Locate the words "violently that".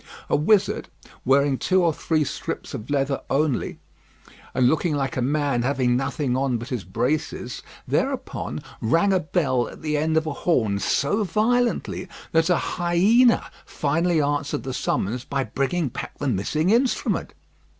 11.23-12.49